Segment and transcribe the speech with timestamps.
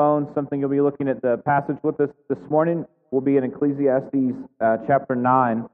[0.00, 3.44] phone, something you'll be looking at the passage with us this morning will be in
[3.44, 5.68] Ecclesiastes uh, chapter 9.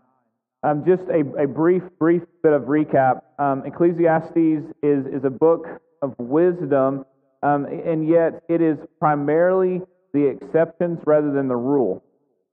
[0.65, 3.21] Um, just a, a brief, brief bit of recap.
[3.39, 5.67] Um, Ecclesiastes is, is a book
[6.03, 7.07] of wisdom,
[7.45, 9.81] um, and yet it is primarily
[10.13, 12.03] the exceptions rather than the rule.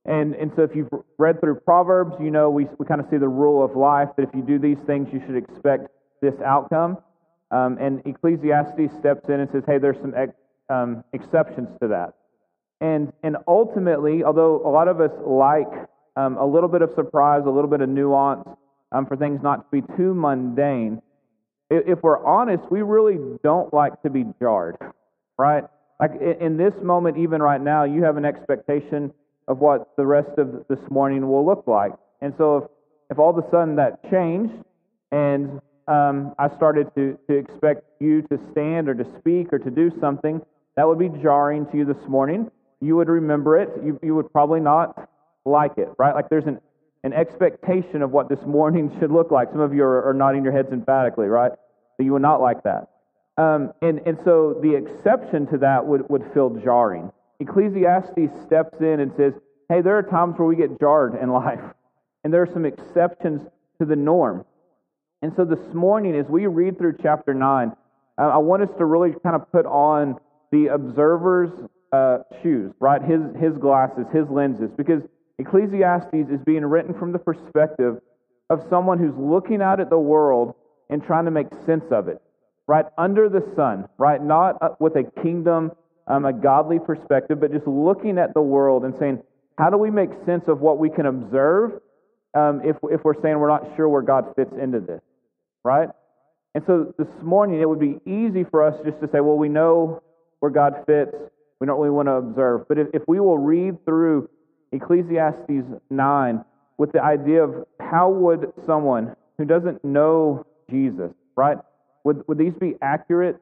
[0.05, 3.17] And, and so if you've read through Proverbs, you know we, we kind of see
[3.17, 5.87] the rule of life that if you do these things, you should expect
[6.21, 6.99] this outcome.
[7.49, 10.33] Um, and Ecclesiastes steps in and says, hey, there's some ex,
[10.69, 12.13] um, exceptions to that.
[12.81, 15.71] And, and ultimately, although a lot of us like
[16.15, 18.47] um, a little bit of surprise, a little bit of nuance
[18.91, 21.01] um, for things not to be too mundane,
[21.69, 24.77] if, we're honest, we really don't like to be jarred,
[25.37, 25.63] right?
[25.99, 29.11] Like in, in this moment, even right now, you have an expectation
[29.47, 31.93] of what the rest of this morning will look like.
[32.21, 32.63] And so if,
[33.11, 34.53] if all of a sudden that changed
[35.11, 39.69] and um, I started to, to expect you to stand or to speak or to
[39.69, 40.41] do something
[40.75, 42.49] that would be jarring to you this morning,
[42.81, 43.69] you would remember it.
[43.83, 45.09] You, you would probably not
[45.45, 46.15] like it, right?
[46.15, 46.59] Like there's an,
[47.03, 49.49] an expectation of what this morning should look like.
[49.51, 51.51] Some of you are, are nodding your heads emphatically, right?
[51.97, 52.89] That you would not like that.
[53.37, 57.11] Um, and, and so the exception to that would, would feel jarring.
[57.39, 59.33] Ecclesiastes steps in and says,
[59.69, 61.61] hey, there are times where we get jarred in life,
[62.23, 63.41] and there are some exceptions
[63.79, 64.45] to the norm.
[65.21, 67.71] And so this morning, as we read through chapter 9,
[68.17, 70.19] I want us to really kind of put on
[70.53, 71.49] the observer's
[71.91, 73.01] uh, shoes, right?
[73.01, 75.01] His, his glasses, his lenses, because
[75.39, 77.99] Ecclesiastes is being written from the perspective
[78.51, 80.53] of someone who's looking out at the world
[80.91, 82.21] and trying to make sense of it,
[82.67, 82.85] right?
[82.99, 84.23] Under the sun, right?
[84.23, 85.71] Not uh, with a kingdom
[86.07, 89.23] um, a godly perspective, but just looking at the world and saying,
[89.57, 91.79] how do we make sense of what we can observe
[92.35, 95.01] um, if, if we're saying we're not sure where God fits into this,
[95.63, 95.89] right?
[96.53, 99.49] And so this morning, it would be easy for us just to say, well, we
[99.49, 100.03] know
[100.43, 101.15] where God fits.
[101.61, 102.67] We don't really want to observe.
[102.67, 104.29] But if, if we will read through
[104.73, 106.45] Ecclesiastes 9
[106.77, 111.57] with the idea of how would someone who doesn't know Jesus, right?
[112.03, 113.37] Would, would these be accurate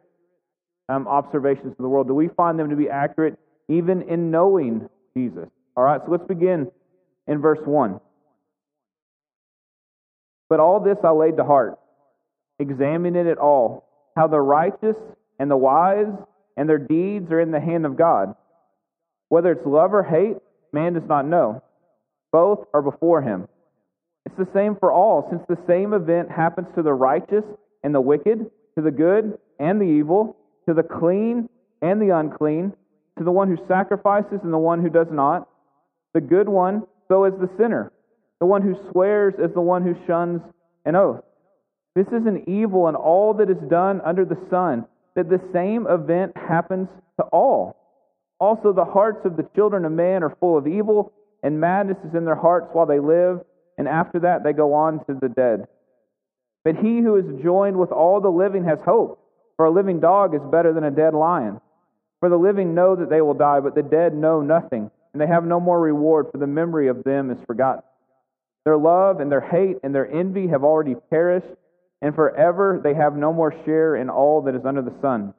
[0.90, 2.08] um, observations of the world?
[2.08, 4.88] Do we find them to be accurate even in knowing
[5.18, 5.50] Jesus?
[5.76, 6.70] All right, so let's begin
[7.26, 8.00] in verse 1.
[10.50, 11.80] But all this I laid to heart,
[12.60, 14.98] examining it all, how the righteous
[15.40, 16.06] and the wise
[16.58, 18.36] and their deeds are in the hand of God.
[19.30, 20.38] Whether it's love or hate,
[20.74, 21.64] man does not know.
[22.32, 23.48] Both are before him.
[24.26, 27.44] It's the same for all, since the same event happens to the righteous
[27.84, 31.50] and the wicked, to the good and the evil to the clean
[31.82, 32.74] and the unclean,
[33.18, 35.48] to the one who sacrifices and the one who does not,
[36.14, 37.92] the good one, so is the sinner,
[38.40, 40.42] the one who swears is the one who shuns
[40.86, 41.24] an oath.
[41.96, 44.86] This is an evil in all that is done under the sun,
[45.16, 46.88] that the same event happens
[47.20, 47.78] to all.
[48.40, 51.12] Also, the hearts of the children of man are full of evil,
[51.44, 53.42] and madness is in their hearts while they live,
[53.78, 55.68] and after that they go on to the dead.
[56.64, 59.20] But he who is joined with all the living has hope.
[59.58, 61.60] For a living dog is better than a dead lion.
[62.20, 65.28] For the living know that they will die, but the dead know nothing, and they
[65.28, 67.84] have no more reward, for the memory of them is forgotten.
[68.64, 71.56] Their love and their hate and their envy have already perished,
[72.02, 75.34] and forever they have no more share in all that is under the sun.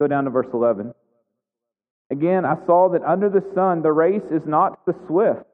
[0.00, 0.94] Go down to verse 11.
[2.10, 5.44] Again, I saw that under the sun the race is not to the swift,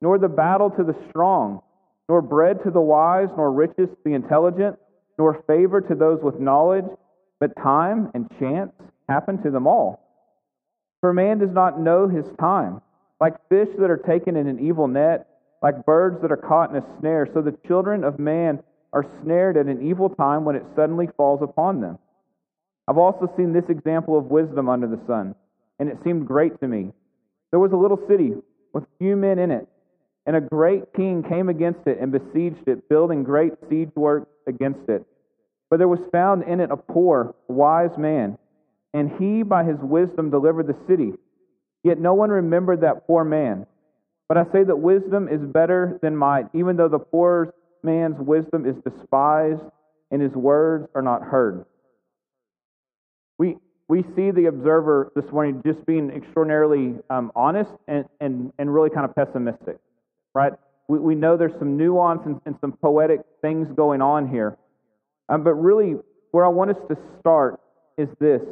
[0.00, 1.60] nor the battle to the strong,
[2.08, 4.78] nor bread to the wise, nor riches to the intelligent,
[5.18, 6.86] nor favor to those with knowledge
[7.40, 8.72] but time and chance
[9.08, 10.06] happen to them all.
[11.00, 12.82] For man does not know his time.
[13.18, 15.26] Like fish that are taken in an evil net,
[15.62, 19.56] like birds that are caught in a snare, so the children of man are snared
[19.56, 21.98] at an evil time when it suddenly falls upon them.
[22.88, 25.34] I've also seen this example of wisdom under the sun,
[25.78, 26.90] and it seemed great to me.
[27.50, 28.32] There was a little city
[28.72, 29.68] with few men in it,
[30.26, 34.88] and a great king came against it and besieged it, building great siege work against
[34.88, 35.06] it.
[35.68, 38.38] But there was found in it a poor, wise man,
[38.92, 41.12] and he by his wisdom delivered the city.
[41.84, 43.66] Yet no one remembered that poor man.
[44.28, 48.66] But I say that wisdom is better than might, even though the poor man's wisdom
[48.66, 49.62] is despised
[50.10, 51.64] and his words are not heard.
[53.38, 53.56] We,
[53.88, 58.90] we see the observer this morning just being extraordinarily um, honest and, and, and really
[58.90, 59.78] kind of pessimistic,
[60.34, 60.52] right?
[60.88, 64.56] We, we know there's some nuance and, and some poetic things going on here.
[65.28, 65.94] Um, but really,
[66.32, 67.60] where I want us to start
[67.96, 68.42] is this.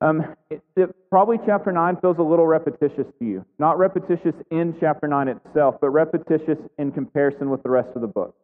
[0.00, 3.44] Um, it, it, probably chapter 9 feels a little repetitious to you.
[3.58, 8.06] Not repetitious in chapter 9 itself, but repetitious in comparison with the rest of the
[8.06, 8.34] book.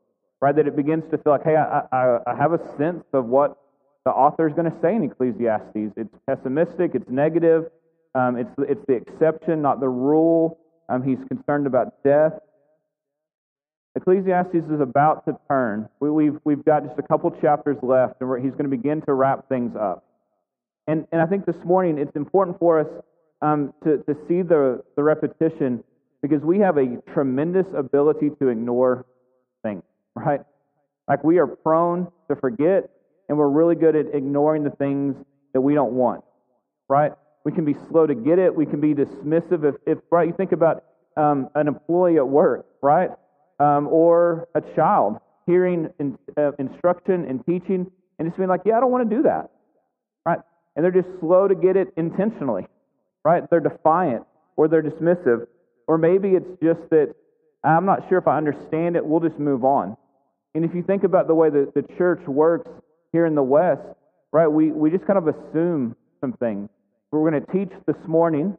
[0.42, 0.54] Right?
[0.54, 3.56] That it begins to feel like, hey, I, I, I have a sense of what
[4.04, 5.92] the author is going to say in Ecclesiastes.
[5.96, 7.70] It's pessimistic, it's negative,
[8.14, 10.58] Um, it's, it's the exception, not the rule.
[10.88, 12.32] Um, he's concerned about death.
[13.94, 15.88] Ecclesiastes is about to turn.
[16.00, 19.00] We, have we've, we've got just a couple chapters left, and he's going to begin
[19.02, 20.04] to wrap things up.
[20.86, 22.88] And, and I think this morning it's important for us
[23.40, 25.84] um, to, to see the, the repetition
[26.20, 29.06] because we have a tremendous ability to ignore
[30.14, 30.41] right?
[31.09, 32.91] Like we are prone to forget,
[33.29, 35.17] and we're really good at ignoring the things
[35.53, 36.25] that we don't want,
[36.88, 37.12] right?
[37.44, 38.55] We can be slow to get it.
[38.55, 39.64] We can be dismissive.
[39.64, 40.85] If, if right, you think about
[41.17, 43.11] um, an employee at work, right?
[43.59, 48.76] Um, or a child hearing in, uh, instruction and teaching and just being like, yeah,
[48.76, 49.50] I don't want to do that,
[50.25, 50.38] right?
[50.76, 52.67] And they're just slow to get it intentionally,
[53.25, 53.49] right?
[53.50, 54.25] They're defiant
[54.56, 55.47] or they're dismissive.
[55.88, 57.14] Or maybe it's just that
[57.64, 59.97] I'm not sure if I understand it, we'll just move on.
[60.54, 62.70] And if you think about the way that the church works
[63.12, 63.82] here in the West,
[64.32, 66.69] right, we, we just kind of assume some things.
[67.10, 68.56] We're going to teach this morning,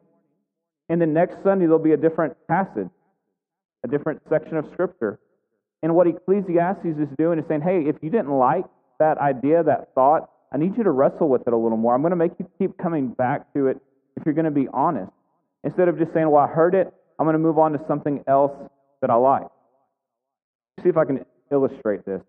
[0.88, 2.88] and then next Sunday there'll be a different passage,
[3.84, 5.18] a different section of Scripture.
[5.82, 8.64] And what Ecclesiastes is doing is saying, hey, if you didn't like
[8.98, 11.94] that idea, that thought, I need you to wrestle with it a little more.
[11.94, 13.78] I'm going to make you keep coming back to it
[14.16, 15.10] if you're going to be honest.
[15.64, 18.22] Instead of just saying, well, I heard it, I'm going to move on to something
[18.28, 18.52] else
[19.00, 19.46] that I like.
[20.82, 21.24] See if I can
[21.54, 22.22] illustrate this.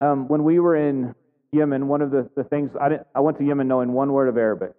[0.00, 1.14] Um, when we were in
[1.52, 4.28] Yemen, one of the, the things I, didn't, I went to Yemen knowing one word
[4.28, 4.72] of Arabic.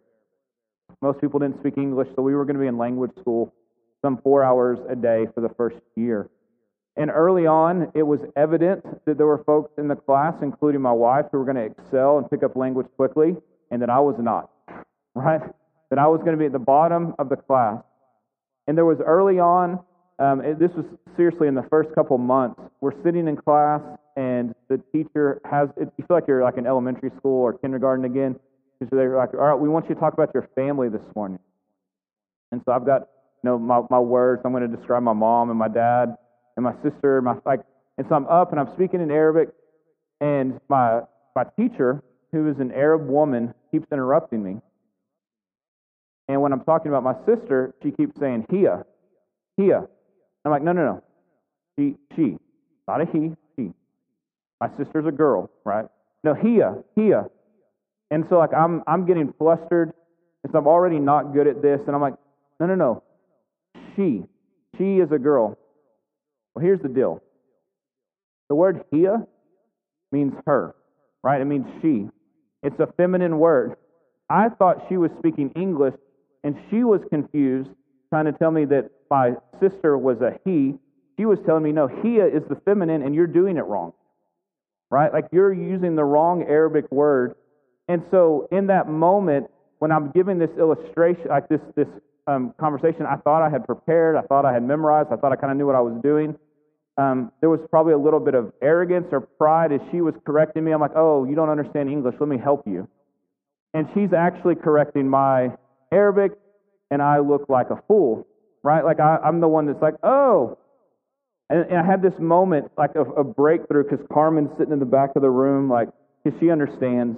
[1.01, 3.53] Most people didn't speak English, so we were going to be in language school
[4.01, 6.29] some four hours a day for the first year.
[6.95, 10.91] And early on, it was evident that there were folks in the class, including my
[10.91, 13.35] wife, who were going to excel and pick up language quickly,
[13.71, 14.49] and that I was not,
[15.15, 15.41] right?
[15.89, 17.81] That I was going to be at the bottom of the class.
[18.67, 19.79] And there was early on,
[20.19, 20.85] um, it, this was
[21.15, 23.81] seriously in the first couple months, we're sitting in class
[24.15, 28.05] and the teacher has, it, you feel like you're like in elementary school or kindergarten
[28.05, 28.35] again.
[28.79, 31.39] So they're like, all right, we want you to talk about your family this morning.
[32.51, 33.01] And so I've got,
[33.43, 34.41] you know, my, my words.
[34.45, 36.15] I'm going to describe my mom and my dad
[36.57, 37.17] and my sister.
[37.17, 37.61] And My like,
[37.97, 39.49] and so I'm up and I'm speaking in Arabic,
[40.21, 41.01] and my
[41.35, 44.57] my teacher, who is an Arab woman, keeps interrupting me.
[46.27, 48.85] And when I'm talking about my sister, she keeps saying, Hia,
[49.57, 49.87] Hia.
[50.45, 51.03] I'm like, no, no, no.
[51.77, 52.37] She, she.
[52.87, 53.71] Not a he, she.
[54.59, 55.85] My sister's a girl, right?
[56.23, 57.25] No, Hia, Hia.
[58.11, 59.93] And so like I'm I'm getting flustered.
[60.43, 61.79] And so I'm already not good at this.
[61.85, 62.15] And I'm like,
[62.59, 63.03] no, no, no.
[63.95, 64.23] She.
[64.77, 65.57] She is a girl.
[66.55, 67.21] Well, here's the deal.
[68.47, 69.25] The word Hia
[70.11, 70.75] means her,
[71.23, 71.39] right?
[71.41, 72.07] It means she.
[72.63, 73.75] It's a feminine word.
[74.29, 75.95] I thought she was speaking English
[76.43, 77.69] and she was confused,
[78.09, 80.75] trying to tell me that my sister was a he.
[81.17, 83.93] She was telling me, no, hia is the feminine, and you're doing it wrong.
[84.89, 85.11] Right?
[85.11, 87.35] Like you're using the wrong Arabic word.
[87.87, 89.47] And so, in that moment,
[89.79, 91.87] when I'm giving this illustration, like this, this
[92.27, 95.35] um, conversation, I thought I had prepared, I thought I had memorized, I thought I
[95.35, 96.37] kind of knew what I was doing.
[96.97, 100.65] Um, there was probably a little bit of arrogance or pride as she was correcting
[100.65, 100.73] me.
[100.73, 102.15] I'm like, oh, you don't understand English.
[102.19, 102.87] Let me help you.
[103.73, 105.51] And she's actually correcting my
[105.91, 106.33] Arabic,
[106.91, 108.27] and I look like a fool,
[108.63, 108.83] right?
[108.83, 110.57] Like I, am the one that's like, oh.
[111.49, 114.85] And, and I had this moment, like a, a breakthrough, because Carmen's sitting in the
[114.85, 115.89] back of the room, like,
[116.23, 117.17] because she understands.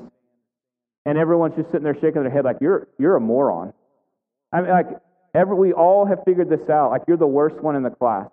[1.06, 3.74] And everyone's just sitting there shaking their head, like, you're, you're a moron.
[4.54, 4.88] I mean, like,
[5.34, 6.92] every, we all have figured this out.
[6.92, 8.30] Like, you're the worst one in the class.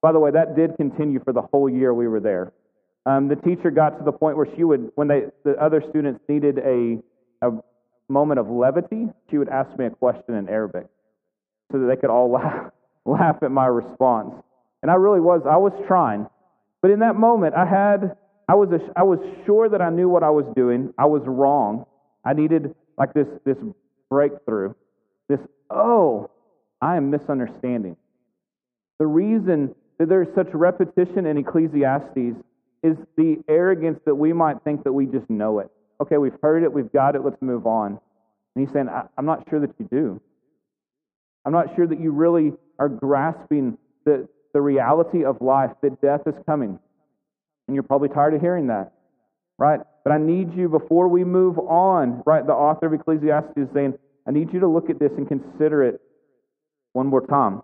[0.00, 2.52] By the way, that did continue for the whole year we were there.
[3.06, 6.20] Um, the teacher got to the point where she would, when they, the other students
[6.28, 6.98] needed a,
[7.42, 7.50] a
[8.08, 10.86] moment of levity, she would ask me a question in Arabic
[11.70, 12.72] so that they could all laugh,
[13.04, 14.34] laugh at my response.
[14.82, 16.26] And I really was, I was trying.
[16.80, 18.16] But in that moment, I had,
[18.48, 20.92] I was, a, I was sure that I knew what I was doing.
[20.98, 21.86] I was wrong.
[22.24, 23.56] I needed like this, this
[24.10, 24.74] breakthrough,
[25.28, 26.30] this, oh,
[26.80, 27.96] I am misunderstanding.
[28.98, 32.36] The reason that there's such repetition in Ecclesiastes
[32.82, 35.70] is the arrogance that we might think that we just know it
[36.00, 37.98] okay, we've heard it, we've got it, let's move on.
[38.54, 40.20] And he's saying, I'm not sure that you do.
[41.48, 46.20] I'm not sure that you really are grasping the, the reality of life, that death
[46.26, 46.78] is coming.
[47.66, 48.92] And you're probably tired of hearing that,
[49.56, 49.80] right?
[50.04, 52.46] But I need you, before we move on, right?
[52.46, 53.94] The author of Ecclesiastes is saying,
[54.26, 56.02] I need you to look at this and consider it
[56.92, 57.62] one more time.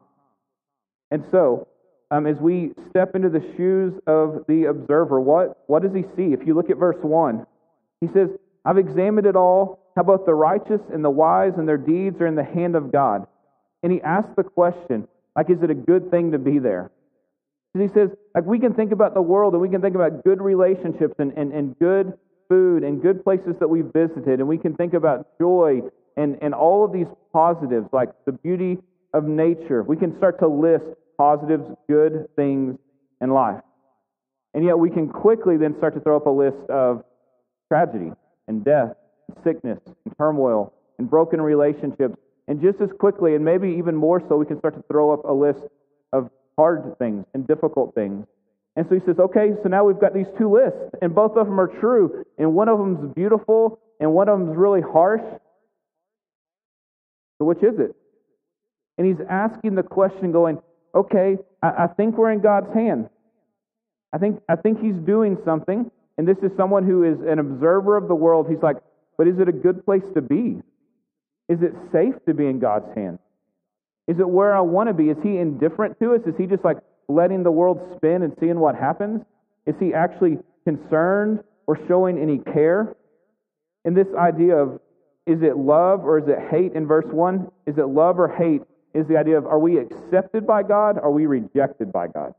[1.11, 1.69] And so,
[2.11, 6.33] um, as we step into the shoes of the observer, what, what does he see?
[6.33, 7.47] If you look at verse 1,
[8.01, 8.31] he says,
[8.65, 12.27] I've examined it all, how both the righteous and the wise and their deeds are
[12.27, 13.27] in the hand of God.
[13.85, 16.91] And he asks the question, like, is it a good thing to be there?
[17.75, 20.41] He says, like, we can think about the world and we can think about good
[20.41, 22.15] relationships and, and, and good
[22.49, 25.83] food and good places that we've visited, and we can think about joy
[26.17, 28.79] and, and all of these positives, like the beauty
[29.13, 29.83] of nature.
[29.83, 30.85] We can start to list
[31.19, 32.79] positives, good things
[33.21, 33.63] in life.
[34.55, 37.05] And yet we can quickly then start to throw up a list of
[37.69, 38.13] tragedy
[38.49, 38.95] and death,
[39.29, 42.17] and sickness and turmoil and broken relationships.
[42.47, 45.25] And just as quickly, and maybe even more so, we can start to throw up
[45.25, 45.61] a list
[46.13, 48.27] of hard things and difficult things.
[48.77, 51.47] And so he says, okay, so now we've got these two lists, and both of
[51.47, 55.23] them are true, and one of them's beautiful, and one of them's really harsh.
[57.39, 57.95] So which is it?
[58.99, 60.59] And he's asking the question, going,
[60.95, 63.09] okay, I, I think we're in God's hand.
[64.13, 67.97] I think, I think he's doing something, and this is someone who is an observer
[67.97, 68.49] of the world.
[68.49, 68.77] He's like,
[69.17, 70.61] but is it a good place to be?
[71.49, 73.19] Is it safe to be in God's hand?
[74.07, 75.11] Is it where I want to be?
[75.11, 76.21] Is he indifferent to us?
[76.27, 79.23] Is he just like letting the world spin and seeing what happens?
[79.67, 82.95] Is he actually concerned or showing any care?
[83.85, 84.81] And this idea of
[85.27, 87.51] is it love or is it hate in verse 1?
[87.67, 88.63] Is it love or hate?
[88.93, 90.99] Is the idea of are we accepted by God?
[90.99, 92.35] Are we rejected by God?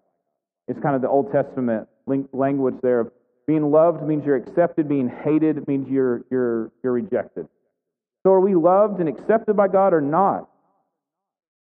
[0.68, 1.88] It's kind of the Old Testament
[2.32, 3.12] language there of
[3.48, 7.48] being loved means you're accepted, being hated means you're, you're, you're rejected.
[8.25, 10.50] So are we loved and accepted by God or not?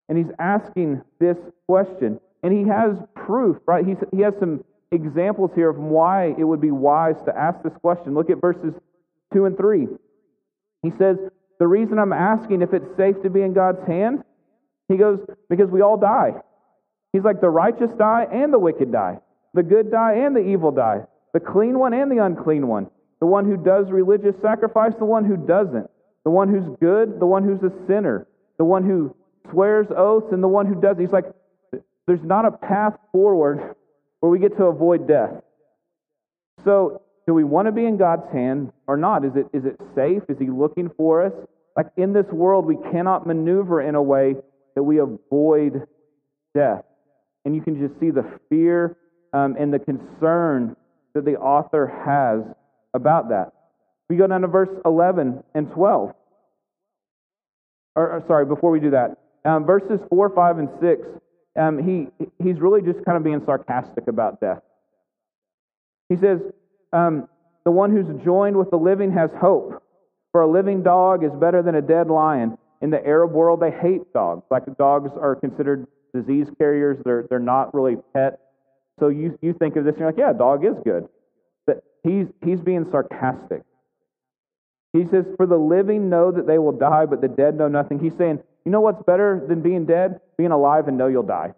[0.08, 1.36] And he's asking this
[1.68, 2.22] question.
[2.42, 3.86] And he has proof, right?
[3.86, 7.74] He's, he has some examples here of why it would be wise to ask this
[7.82, 8.14] question.
[8.14, 8.74] Look at verses
[9.34, 9.88] 2 and 3.
[10.84, 11.18] He says,
[11.60, 14.24] The reason I'm asking if it's safe to be in God's hand,
[14.88, 16.32] he goes, because we all die.
[17.12, 19.20] He's like, the righteous die and the wicked die.
[19.54, 21.02] The good die and the evil die.
[21.34, 22.90] The clean one and the unclean one.
[23.20, 25.90] The one who does religious sacrifice, the one who doesn't.
[26.24, 28.28] The one who's good, the one who's a sinner.
[28.58, 29.16] The one who
[29.52, 30.98] swears oaths, and the one who does.
[30.98, 31.26] He's like,
[32.08, 33.76] there's not a path forward
[34.20, 35.42] where we get to avoid death.
[36.64, 39.26] So, do we want to be in God's hand or not?
[39.26, 40.24] Is it, is it safe?
[40.30, 41.34] Is He looking for us?
[41.76, 44.36] Like in this world, we cannot maneuver in a way
[44.76, 45.88] that we avoid
[46.54, 46.84] death.
[47.46, 48.98] And you can just see the fear
[49.34, 50.76] um, and the concern
[51.14, 52.44] that the author has
[52.94, 53.54] about that.
[54.14, 56.14] We go down to verse 11 and 12.
[57.96, 61.02] Or, or sorry, before we do that, um, verses 4, 5, and 6,
[61.60, 64.62] um, he, he's really just kind of being sarcastic about death.
[66.10, 66.42] He says,
[66.92, 67.28] um,
[67.66, 69.82] The one who's joined with the living has hope,
[70.32, 72.56] for a living dog is better than a dead lion.
[72.84, 74.44] In the Arab world, they hate dogs.
[74.52, 78.40] Like dogs are considered disease carriers, they're, they're not really pet.
[79.00, 81.10] So you, you think of this and you're like, yeah, dog is good.
[81.66, 83.64] But he's, he's being sarcastic.
[84.94, 88.00] He says, For the living know that they will die, but the dead know nothing.
[88.00, 90.22] He's saying, You know what's better than being dead?
[90.38, 91.54] Being alive and know you'll die.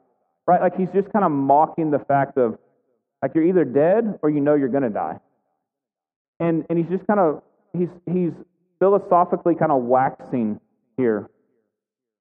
[0.48, 0.62] Right?
[0.62, 2.58] Like he's just kind of mocking the fact of,
[3.22, 5.20] like, you're either dead or you know you're going to die.
[6.40, 7.42] And, and he's just kind of,
[7.74, 8.32] he's, he's
[8.80, 10.60] philosophically kind of waxing
[10.98, 11.30] here.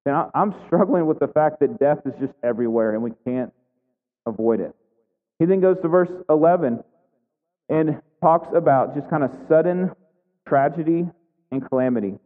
[0.07, 3.53] And I, I'm struggling with the fact that death is just everywhere and we can't
[4.27, 4.75] avoid it.
[5.39, 6.83] He then goes to verse 11
[7.69, 9.91] and talks about just kind of sudden
[10.47, 11.07] tragedy
[11.51, 12.19] and calamity.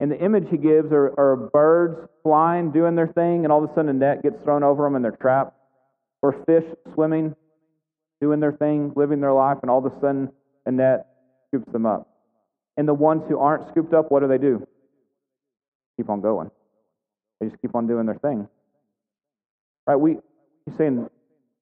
[0.00, 3.70] And the image he gives are, are birds flying, doing their thing, and all of
[3.70, 5.56] a sudden a net gets thrown over them and they're trapped.
[6.22, 7.34] Or fish swimming,
[8.20, 10.30] doing their thing, living their life, and all of a sudden
[10.66, 11.06] a net
[11.48, 12.08] scoops them up.
[12.76, 14.66] And the ones who aren't scooped up, what do they do?
[15.96, 16.50] Keep on going.
[17.40, 18.48] They just keep on doing their thing.
[19.86, 19.96] Right?
[19.96, 20.18] We
[20.64, 21.08] he's saying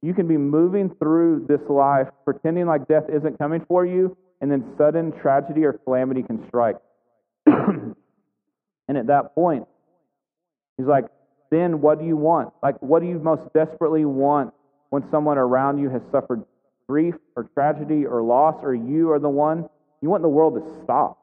[0.02, 4.50] you can be moving through this life pretending like death isn't coming for you, and
[4.50, 6.76] then sudden tragedy or calamity can strike.
[7.46, 7.94] and
[8.88, 9.66] at that point,
[10.76, 11.06] he's like,
[11.50, 12.52] then what do you want?
[12.62, 14.54] Like, what do you most desperately want
[14.90, 16.44] when someone around you has suffered
[16.88, 19.68] grief or tragedy or loss, or you are the one?
[20.00, 21.18] You want the world to stop.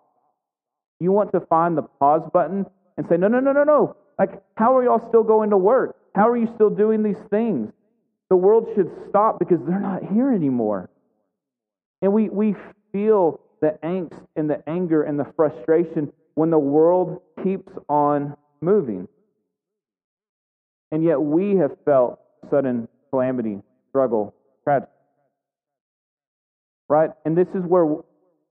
[0.99, 2.65] You want to find the pause button
[2.97, 3.95] and say, no, no, no, no, no.
[4.19, 5.95] Like, how are y'all still going to work?
[6.15, 7.71] How are you still doing these things?
[8.29, 10.89] The world should stop because they're not here anymore.
[12.01, 12.55] And we, we
[12.91, 19.07] feel the angst and the anger and the frustration when the world keeps on moving.
[20.91, 24.91] And yet we have felt sudden calamity, struggle, tragedy.
[26.87, 27.09] Right?
[27.25, 27.97] And this is where,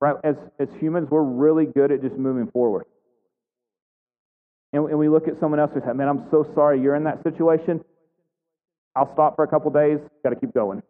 [0.01, 2.85] right, as, as humans, we're really good at just moving forward.
[4.73, 7.05] And, and we look at someone else and say, man, I'm so sorry you're in
[7.05, 7.83] that situation.
[8.95, 10.83] I'll stop for a couple days, got to keep going.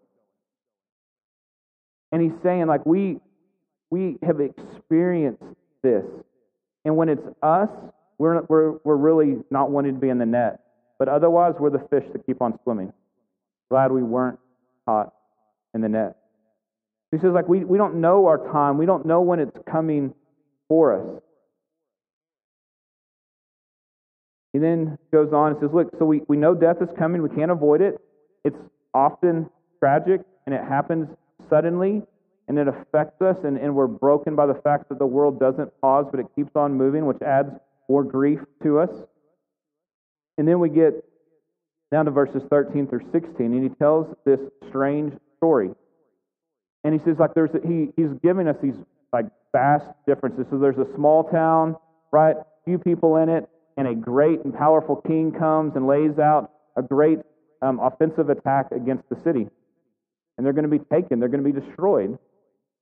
[2.13, 3.21] And he's saying, like, we,
[3.91, 5.43] we have experienced
[5.83, 6.05] this.
[6.85, 7.69] And when it's us,
[8.19, 10.61] we're, we're, we're really not wanting to be in the net.
[10.99, 12.93] But otherwise, we're the fish that keep on swimming.
[13.69, 14.39] Glad we weren't
[14.87, 15.13] caught
[15.75, 16.17] in the net.
[17.11, 18.79] He says, like, we, we don't know our time.
[18.79, 20.15] We don't know when it's coming
[20.69, 21.23] for us.
[24.53, 27.21] He then goes on and says, Look, so we, we know death is coming.
[27.21, 28.01] We can't avoid it.
[28.43, 28.57] It's
[28.95, 31.09] often tragic and it happens
[31.51, 32.03] suddenly
[32.49, 35.71] and it affects us, and, and we're broken by the fact that the world doesn't
[35.81, 37.51] pause, but it keeps on moving, which adds
[37.89, 38.91] more grief to us.
[40.39, 41.05] And then we get
[41.91, 45.71] down to verses 13 through 16, and he tells this strange story.
[46.85, 48.77] And he says, like, there's a, he, he's giving us these
[49.13, 50.47] like vast differences.
[50.51, 51.77] So there's a small town,
[52.13, 52.37] right?
[52.65, 56.83] Few people in it, and a great and powerful king comes and lays out a
[56.83, 57.19] great
[57.63, 59.49] um, offensive attack against the city.
[60.37, 62.19] And they're going to be taken, they're going to be destroyed.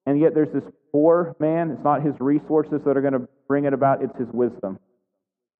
[0.06, 1.70] And yet there's this poor man.
[1.70, 4.78] It's not his resources that are going to bring it about, it's his wisdom.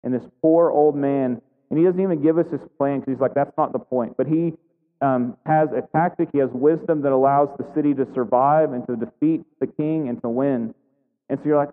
[0.03, 3.21] And this poor old man, and he doesn't even give us his plan because he's
[3.21, 4.17] like, that's not the point.
[4.17, 4.53] But he
[5.01, 8.97] um, has a tactic, he has wisdom that allows the city to survive and to
[8.97, 10.75] defeat the king and to win.
[11.29, 11.71] And so you're like,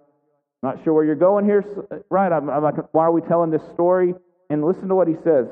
[0.64, 1.66] not sure where you're going here.
[2.10, 2.32] Right.
[2.32, 4.14] I'm, I'm like, why are we telling this story?
[4.50, 5.48] And listen to what he says.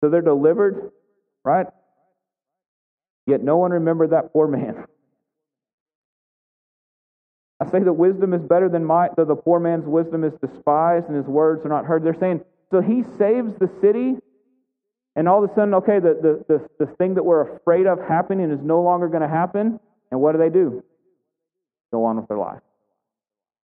[0.00, 0.92] So they're delivered,
[1.44, 1.66] right?
[3.26, 4.84] Yet no one remembered that poor man.
[7.60, 11.06] I say that wisdom is better than might, though the poor man's wisdom is despised
[11.08, 12.04] and his words are not heard.
[12.04, 14.16] They're saying, so he saves the city,
[15.16, 17.98] and all of a sudden, okay, the, the, the, the thing that we're afraid of
[17.98, 19.80] happening is no longer going to happen.
[20.10, 20.84] And what do they do?
[21.92, 22.60] Go on with their life.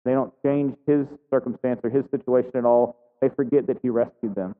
[0.06, 2.98] They don't change his circumstance or his situation at all.
[3.22, 4.56] They forget that he rescued them.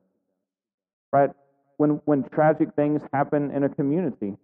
[1.12, 1.30] Right?
[1.76, 4.36] When, when tragic things happen in a community,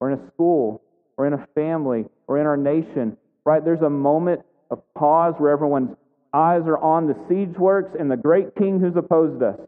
[0.00, 0.82] or in a school,
[1.16, 3.64] or in a family, or in our nation, right?
[3.64, 5.96] There's a moment of pause where everyone's
[6.32, 9.58] eyes are on the siege works and the great king who's opposed us.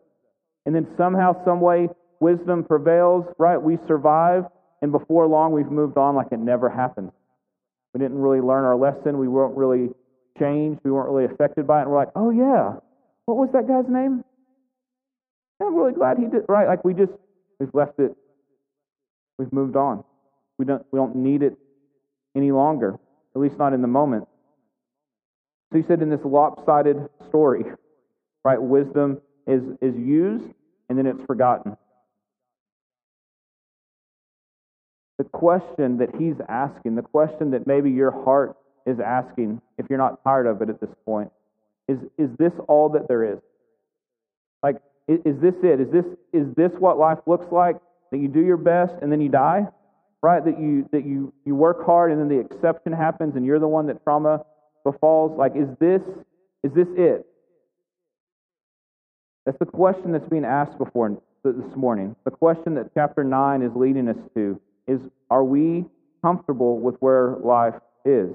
[0.64, 1.88] And then somehow, some way,
[2.20, 3.60] wisdom prevails, right?
[3.60, 4.44] We survive,
[4.80, 7.10] and before long, we've moved on like it never happened.
[7.94, 9.18] We didn't really learn our lesson.
[9.18, 9.90] We weren't really
[10.38, 10.80] changed.
[10.84, 11.82] We weren't really affected by it.
[11.82, 12.74] And we're like, oh, yeah,
[13.26, 14.24] what was that guy's name?
[15.60, 16.42] I'm really glad he did.
[16.48, 16.66] Right?
[16.66, 17.12] Like we just,
[17.60, 18.16] we've left it.
[19.38, 20.04] We've moved on.
[20.58, 21.56] We don't, we don't need it
[22.36, 22.98] any longer
[23.34, 24.28] at least not in the moment.
[25.72, 27.64] So he said in this lopsided story,
[28.44, 30.44] right, wisdom is, is used
[30.88, 31.76] and then it's forgotten.
[35.18, 39.98] The question that he's asking, the question that maybe your heart is asking, if you're
[39.98, 41.30] not tired of it at this point,
[41.88, 43.38] is, is this all that there is?
[44.62, 44.76] Like,
[45.08, 45.80] is, is this it?
[45.80, 47.76] Is this, is this what life looks like?
[48.10, 49.68] That you do your best and then you die?
[50.22, 50.44] Right?
[50.44, 53.68] That you that you you work hard and then the exception happens and you're the
[53.68, 54.44] one that trauma
[54.84, 55.36] befalls.
[55.36, 56.02] Like, is this
[56.62, 57.26] is this it?
[59.44, 62.14] That's the question that's being asked before this morning.
[62.24, 65.84] The question that chapter nine is leading us to is: Are we
[66.22, 68.30] comfortable with where life is?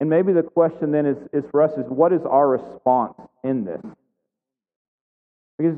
[0.00, 3.64] And maybe the question then is, is for us is what is our response in
[3.64, 3.82] this?
[5.58, 5.76] Because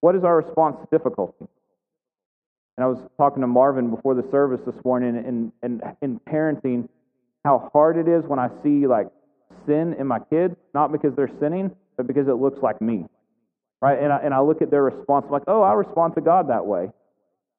[0.00, 1.46] what is our response to difficulty?
[2.82, 6.88] And I was talking to Marvin before the service this morning and in, in parenting,
[7.44, 9.06] how hard it is when I see like
[9.68, 13.04] sin in my kids, not because they're sinning, but because it looks like me.
[13.80, 14.02] Right?
[14.02, 16.48] And I, and I look at their response, I'm like, oh, I respond to God
[16.48, 16.90] that way.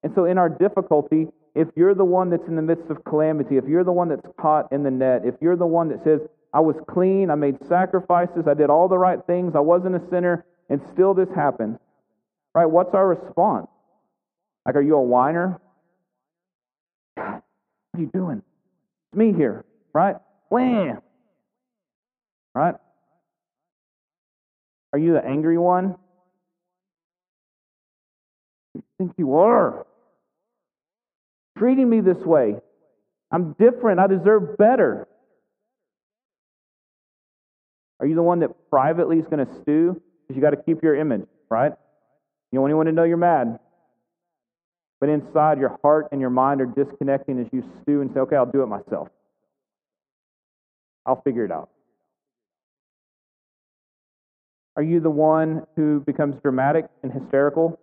[0.03, 3.55] And so in our difficulty, if you're the one that's in the midst of calamity,
[3.55, 6.19] if you're the one that's caught in the net, if you're the one that says,
[6.53, 10.01] I was clean, I made sacrifices, I did all the right things, I wasn't a
[10.09, 11.79] sinner, and still this happened,
[12.53, 12.65] right?
[12.65, 13.67] What's our response?
[14.65, 15.60] Like, are you a whiner?
[17.15, 17.43] What
[17.95, 18.41] are you doing?
[19.12, 20.15] It's me here, right?
[20.49, 20.99] Wham!
[22.56, 22.76] Right?
[24.93, 25.95] Are you the angry one?
[28.76, 29.86] You think you are.
[31.58, 32.56] Treating me this way.
[33.32, 33.99] I'm different.
[33.99, 35.08] I deserve better.
[37.99, 40.02] Are you the one that privately is going to stew?
[40.28, 41.71] Because you got to keep your image, right?
[42.52, 43.60] You don't want anyone to know you're mad.
[45.03, 48.37] But inside, your heart and your mind are disconnecting as you stew and say, okay,
[48.37, 49.09] I'll do it myself.
[51.05, 51.69] I'll figure it out.
[54.77, 57.77] Are you the one who becomes dramatic and hysterical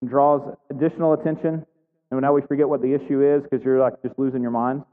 [0.00, 1.66] and draws additional attention?
[2.10, 4.84] And now we forget what the issue is because you're like just losing your mind?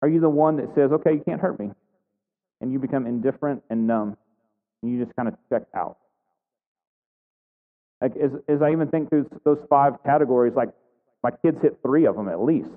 [0.00, 1.72] Are you the one that says, okay, you can't hurt me?
[2.60, 4.16] And you become indifferent and numb
[4.80, 5.96] and you just kind of check out?
[8.04, 10.68] Like as, as I even think through those five categories, like
[11.22, 12.68] my kids hit three of them at least,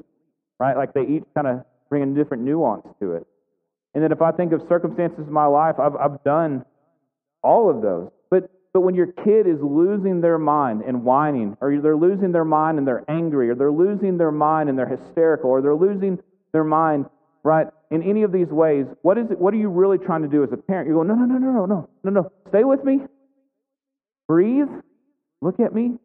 [0.58, 0.78] right?
[0.78, 3.28] Like they each kind of bring a different nuance to it.
[3.94, 6.64] And then if I think of circumstances in my life, I've, I've done
[7.44, 8.10] all of those.
[8.32, 12.46] But, but when your kid is losing their mind and whining, or they're losing their
[12.46, 16.20] mind and they're angry, or they're losing their mind and they're hysterical, or they're losing
[16.54, 17.06] their mind,
[17.44, 17.68] right?
[17.90, 20.44] in any of these ways, what is it, what are you really trying to do
[20.44, 20.88] as a parent?
[20.88, 22.32] You're going, no, no, no, no, no, no, no, no.
[22.50, 23.00] Stay with me.
[24.28, 24.68] Breathe.
[25.42, 25.98] Look at me.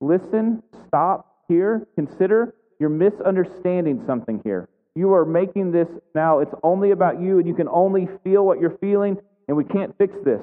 [0.00, 0.62] Listen.
[0.88, 1.44] Stop.
[1.48, 1.86] Hear.
[1.94, 2.54] Consider.
[2.78, 4.68] You're misunderstanding something here.
[4.94, 8.60] You are making this now, it's only about you, and you can only feel what
[8.60, 9.16] you're feeling,
[9.48, 10.40] and we can't fix this.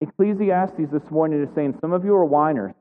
[0.00, 2.74] Ecclesiastes this morning is saying some of you are whiners,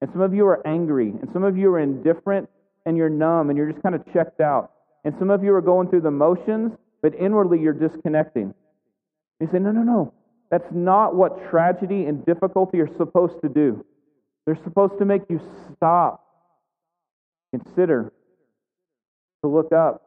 [0.00, 2.48] and some of you are angry, and some of you are indifferent,
[2.86, 4.70] and you're numb, and you're just kind of checked out.
[5.04, 6.72] And some of you are going through the motions,
[7.02, 8.54] but inwardly you're disconnecting.
[9.40, 10.14] You say, no, no, no.
[10.50, 13.84] That's not what tragedy and difficulty are supposed to do.
[14.46, 15.40] They're supposed to make you
[15.72, 16.24] stop,
[17.52, 18.12] consider,
[19.42, 20.02] to look up,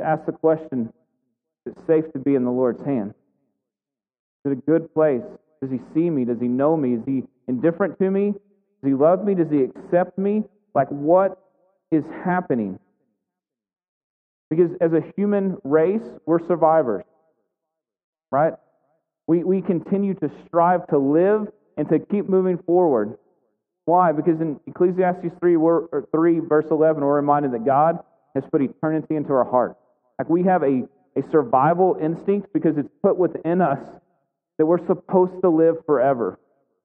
[0.00, 0.92] to ask the question
[1.66, 3.14] is it safe to be in the Lord's hand?
[4.44, 5.22] Is it a good place?
[5.62, 6.24] Does he see me?
[6.24, 6.94] Does he know me?
[6.94, 8.32] Is he indifferent to me?
[8.32, 9.34] Does he love me?
[9.34, 10.44] Does he accept me?
[10.74, 11.42] Like, what
[11.90, 12.78] is happening?
[14.50, 17.04] Because as a human race, we're survivors,
[18.30, 18.52] right?
[19.26, 23.16] We, we continue to strive to live and to keep moving forward.
[23.86, 24.12] Why?
[24.12, 25.56] Because in Ecclesiastes 3,
[26.14, 27.98] 3 verse 11, we're reminded that God
[28.34, 29.76] has put eternity into our heart.
[30.18, 30.82] Like we have a,
[31.16, 33.80] a survival instinct because it's put within us
[34.58, 36.38] that we're supposed to live forever.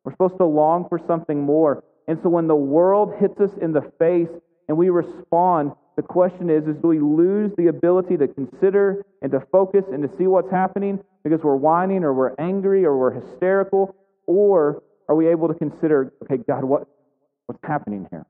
[0.04, 1.84] We're supposed to long for something more.
[2.08, 4.30] And so when the world hits us in the face
[4.68, 9.32] and we respond, the question is, is do we lose the ability to consider and
[9.32, 13.12] to focus and to see what's happening because we're whining or we're angry or we're
[13.12, 13.96] hysterical?
[14.26, 16.88] Or are we able to consider, okay, God, what,
[17.48, 18.26] what's happening here?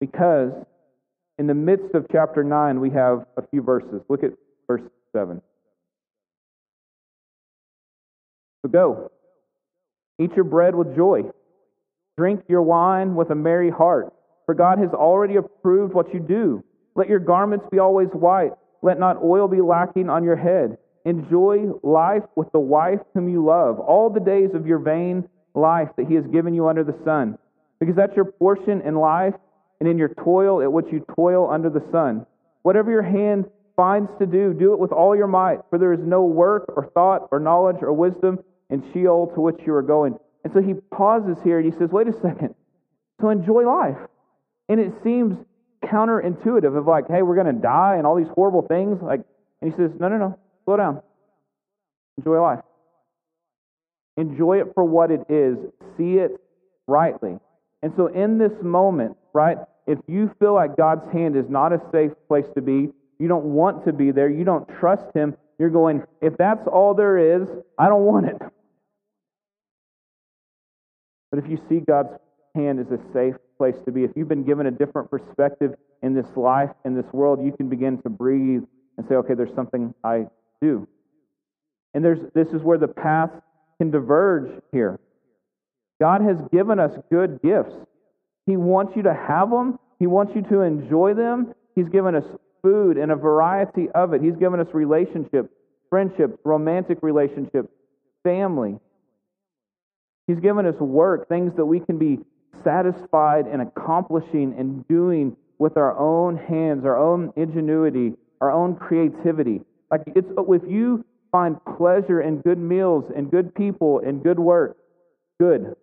[0.00, 0.52] Because
[1.38, 4.02] in the midst of chapter 9, we have a few verses.
[4.08, 4.32] Look at
[4.66, 5.40] verse 7.
[8.62, 9.10] So go,
[10.18, 11.22] eat your bread with joy,
[12.18, 14.12] drink your wine with a merry heart,
[14.44, 16.62] for God has already approved what you do.
[16.94, 20.78] Let your garments be always white, let not oil be lacking on your head.
[21.04, 25.88] Enjoy life with the wife whom you love, all the days of your vain life
[25.96, 27.38] that He has given you under the sun,
[27.78, 29.34] because that's your portion in life
[29.80, 32.26] and in your toil at which you toil under the sun.
[32.62, 36.00] Whatever your hand finds to do, do it with all your might, for there is
[36.02, 38.38] no work or thought or knowledge or wisdom
[38.68, 40.18] in Sheol to which you are going.
[40.44, 42.54] And so he pauses here and he says, wait a second.
[43.20, 43.96] So enjoy life.
[44.68, 45.36] And it seems
[45.84, 49.00] counterintuitive of like, hey, we're going to die and all these horrible things.
[49.02, 49.20] Like,
[49.60, 51.02] and he says, no, no, no, slow down.
[52.18, 52.60] Enjoy life.
[54.16, 55.56] Enjoy it for what it is.
[55.96, 56.32] See it
[56.86, 57.38] rightly.
[57.82, 61.80] And so in this moment, right, if you feel like God's hand is not a
[61.90, 65.70] safe place to be, you don't want to be there, you don't trust Him, you're
[65.70, 68.36] going, if that's all there is, I don't want it.
[71.30, 72.12] But if you see God's
[72.54, 76.14] hand as a safe place to be, if you've been given a different perspective in
[76.14, 78.62] this life, in this world, you can begin to breathe
[78.96, 80.28] and say, okay, there's something I
[80.62, 80.88] do.
[81.92, 83.34] And there's, this is where the paths
[83.76, 84.98] can diverge here.
[86.00, 87.74] God has given us good gifts.
[88.46, 91.52] He wants you to have them, He wants you to enjoy them.
[91.74, 92.24] He's given us
[92.62, 94.22] food and a variety of it.
[94.22, 95.50] He's given us relationships,
[95.90, 97.68] friendships, romantic relationships,
[98.22, 98.78] family.
[100.26, 102.20] He's given us work, things that we can be
[102.64, 109.60] satisfied in accomplishing and doing with our own hands, our own ingenuity, our own creativity.
[109.90, 114.38] Like it's oh, if you find pleasure in good meals and good people and good
[114.38, 114.76] work,
[115.38, 115.74] good.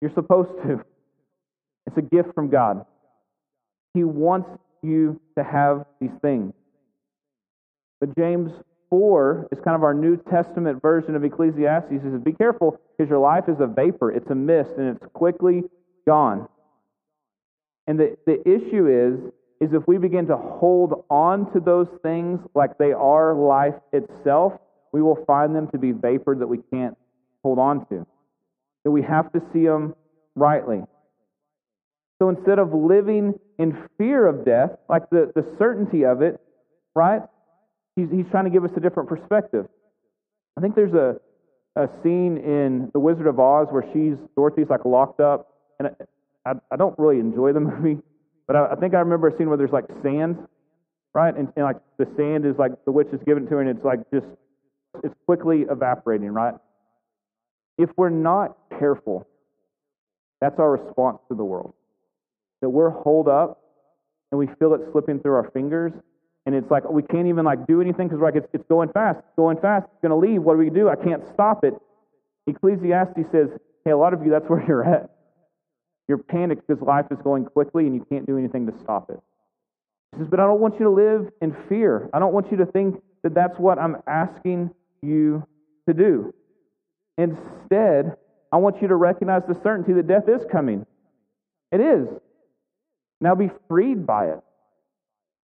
[0.00, 0.84] You're supposed to.
[1.86, 2.84] It's a gift from God.
[3.94, 4.48] He wants
[4.82, 6.52] you to have these things.
[8.00, 8.52] But James
[8.90, 11.90] 4 is kind of our New Testament version of Ecclesiastes.
[11.90, 15.06] He says, Be careful because your life is a vapor, it's a mist, and it's
[15.12, 15.64] quickly
[16.06, 16.48] gone.
[17.86, 22.40] And the, the issue is, is if we begin to hold on to those things
[22.54, 24.52] like they are life itself,
[24.92, 26.96] we will find them to be vapor that we can't
[27.42, 28.06] hold on to.
[28.84, 29.94] That we have to see them
[30.34, 30.82] rightly.
[32.18, 36.40] So instead of living in fear of death, like the, the certainty of it,
[36.94, 37.22] right?
[37.96, 39.66] He's, he's trying to give us a different perspective.
[40.56, 41.16] I think there's a,
[41.74, 45.48] a scene in The Wizard of Oz where she's, Dorothy's like locked up.
[45.78, 45.88] And
[46.44, 48.00] I, I don't really enjoy the movie,
[48.46, 50.36] but I, I think I remember a scene where there's like sand,
[51.14, 51.34] right?
[51.34, 53.84] And, and like the sand is like the witch is given to her and it's
[53.84, 54.26] like just,
[55.02, 56.54] it's quickly evaporating, right?
[57.78, 59.26] If we're not careful,
[60.40, 61.74] that's our response to the world
[62.60, 63.60] that we're holed up
[64.30, 65.92] and we feel it slipping through our fingers
[66.46, 69.18] and it's like we can't even like do anything because like it's, it's going fast
[69.18, 71.74] it's going fast it's going to leave what do we do i can't stop it
[72.46, 73.50] ecclesiastes says
[73.84, 75.10] hey a lot of you that's where you're at
[76.08, 79.20] you're panicked because life is going quickly and you can't do anything to stop it
[80.12, 82.08] He says, But I don't want you to live in fear.
[82.14, 84.70] I don't want you to think that that's what I'm asking
[85.02, 85.44] you
[85.88, 86.32] to do.
[87.18, 88.16] Instead,
[88.52, 90.86] I want you to recognize the certainty that death is coming.
[91.72, 92.08] It is.
[93.20, 94.40] Now be freed by it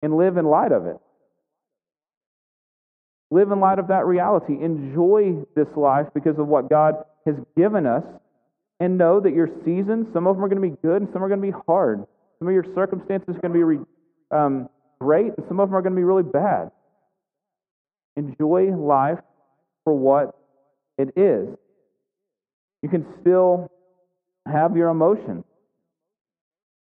[0.03, 0.97] and live in light of it.
[3.31, 4.55] Live in light of that reality.
[4.63, 6.95] Enjoy this life because of what God
[7.27, 8.05] has given us.
[8.81, 11.23] And know that your seasons, some of them are going to be good and some
[11.23, 12.07] are going to be hard.
[12.39, 13.85] Some of your circumstances are going to be
[14.31, 14.69] um,
[15.01, 16.71] great and some of them are going to be really bad.
[18.17, 19.19] Enjoy life
[19.83, 20.37] for what
[20.97, 21.49] it is.
[22.83, 23.71] You can still
[24.47, 25.45] have your emotions,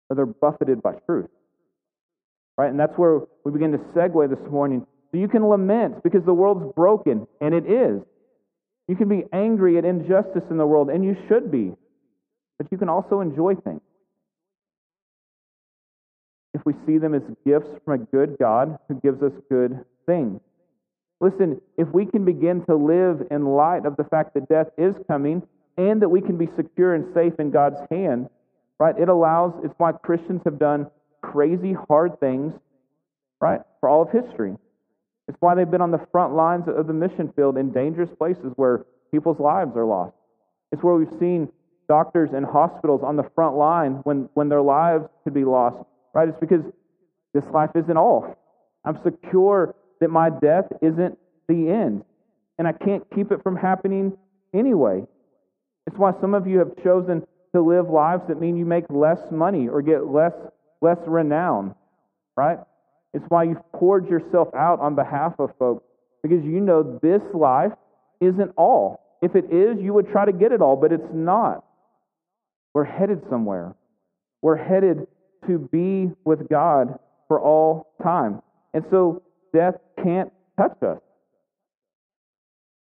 [0.08, 1.28] but they're buffeted by truth.
[2.60, 2.68] Right?
[2.68, 4.86] And that's where we begin to segue this morning.
[5.10, 8.02] So you can lament because the world's broken, and it is.
[8.86, 11.72] You can be angry at injustice in the world, and you should be.
[12.58, 13.80] But you can also enjoy things.
[16.52, 20.38] If we see them as gifts from a good God who gives us good things.
[21.18, 24.94] Listen, if we can begin to live in light of the fact that death is
[25.08, 25.42] coming
[25.78, 28.28] and that we can be secure and safe in God's hand,
[28.78, 28.98] right?
[28.98, 30.90] It allows, it's why Christians have done
[31.22, 32.52] crazy hard things,
[33.40, 34.56] right, for all of history.
[35.28, 38.52] It's why they've been on the front lines of the mission field in dangerous places
[38.56, 40.14] where people's lives are lost.
[40.72, 41.48] It's where we've seen
[41.88, 46.28] doctors and hospitals on the front line when, when their lives could be lost, right?
[46.28, 46.62] It's because
[47.34, 48.36] this life isn't all.
[48.84, 52.04] I'm secure that my death isn't the end,
[52.58, 54.16] and I can't keep it from happening
[54.54, 55.04] anyway.
[55.86, 59.18] It's why some of you have chosen to live lives that mean you make less
[59.30, 60.32] money or get less,
[60.80, 61.74] less renown,
[62.36, 62.58] right?
[63.12, 65.84] It's why you've poured yourself out on behalf of folks
[66.22, 67.72] because you know this life
[68.20, 69.00] isn't all.
[69.22, 71.64] If it is, you would try to get it all, but it's not.
[72.74, 73.74] We're headed somewhere.
[74.42, 75.06] We're headed
[75.46, 78.42] to be with God for all time.
[78.72, 81.00] And so death can't touch us.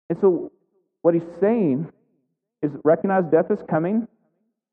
[0.09, 0.53] And so
[1.03, 1.91] what he's saying
[2.63, 4.07] is recognize death is coming,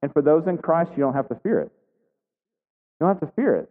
[0.01, 1.71] and for those in Christ, you don't have to fear it.
[2.99, 3.69] You don't have to fear it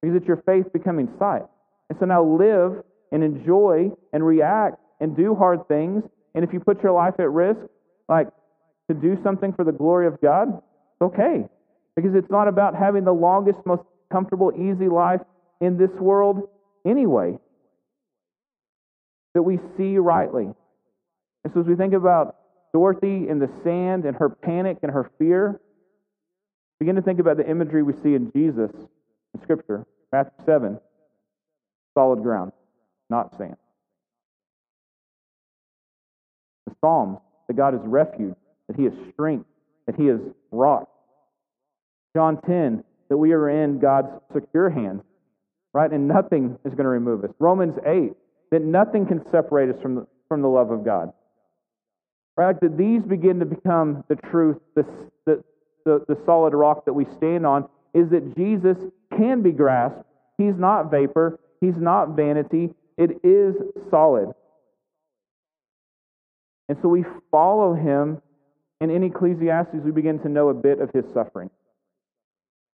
[0.00, 1.42] because it's your faith becoming sight.
[1.88, 6.04] And so now live and enjoy and react and do hard things.
[6.34, 7.60] And if you put your life at risk,
[8.08, 8.28] like
[8.88, 11.48] to do something for the glory of God, it's okay.
[11.94, 15.22] Because it's not about having the longest, most comfortable, easy life
[15.60, 16.48] in this world
[16.84, 17.38] anyway.
[19.34, 20.50] That we see rightly.
[21.44, 22.36] And so as we think about
[22.72, 25.60] Dorothy in the sand and her panic and her fear,
[26.78, 28.70] begin to think about the imagery we see in Jesus
[29.34, 29.86] in Scripture.
[30.12, 30.80] Matthew 7,
[31.94, 32.52] solid ground,
[33.10, 33.56] not sand.
[36.66, 38.36] The Psalms, that God is refuge,
[38.68, 39.46] that He is strength,
[39.86, 40.88] that He is rock.
[42.14, 45.02] John 10, that we are in God's secure hands,
[45.72, 45.90] right?
[45.90, 47.30] And nothing is going to remove us.
[47.38, 48.12] Romans 8,
[48.50, 51.12] that nothing can separate us from the, from the love of God.
[52.36, 52.58] Right?
[52.60, 54.84] That these begin to become the truth, the,
[55.24, 55.42] the,
[55.86, 58.76] the, the solid rock that we stand on, is that Jesus
[59.16, 60.04] can be grasped.
[60.36, 62.74] He's not vapor, He's not vanity.
[62.98, 63.54] It is
[63.90, 64.32] solid.
[66.68, 68.20] And so we follow Him.
[68.80, 71.48] And in Ecclesiastes, we begin to know a bit of His suffering.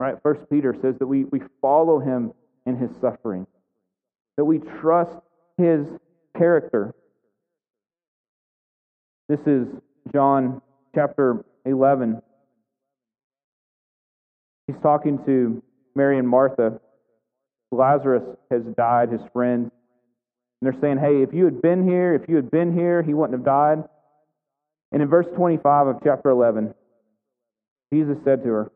[0.00, 0.16] Right?
[0.22, 2.32] First Peter says that we, we follow Him
[2.66, 3.46] in His suffering,
[4.36, 5.18] that we trust
[5.58, 5.86] His
[6.36, 6.92] character.
[9.28, 9.68] This is
[10.12, 10.60] John
[10.94, 12.20] chapter 11.
[14.72, 15.62] He's talking to
[15.94, 16.80] Mary and Martha.
[17.70, 19.70] Lazarus has died, his friend.
[20.60, 23.12] And they're saying, hey, if you had been here, if you had been here, he
[23.12, 23.84] wouldn't have died.
[24.90, 26.74] And in verse 25 of chapter 11,
[27.92, 28.72] Jesus said to her,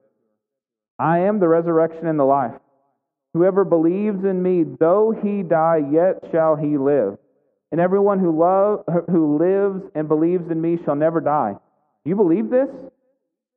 [0.98, 2.54] I am the resurrection and the life.
[3.34, 7.18] Whoever believes in me, though he die, yet shall he live.
[7.70, 11.52] And everyone who, love, who lives and believes in me shall never die.
[12.04, 12.68] Do you believe this?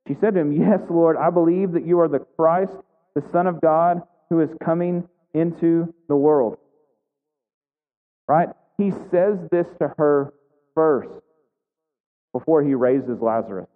[0.10, 2.74] She said to him, Yes, Lord, I believe that you are the Christ,
[3.14, 6.58] the Son of God, who is coming into the world.
[8.28, 8.50] Right?
[8.78, 10.34] He says this to her
[10.74, 11.12] first
[12.34, 13.70] before he raises Lazarus.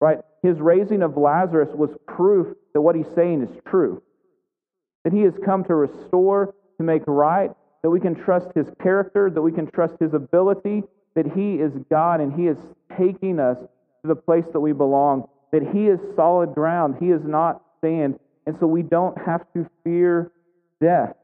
[0.00, 0.18] Right?
[0.42, 4.02] His raising of Lazarus was proof that what he's saying is true.
[5.04, 7.50] That he has come to restore, to make right,
[7.82, 11.72] that we can trust his character, that we can trust his ability, that he is
[11.90, 12.56] God and he is
[12.96, 17.20] taking us to the place that we belong, that he is solid ground, he is
[17.24, 20.32] not sand, and so we don't have to fear
[20.82, 21.14] death.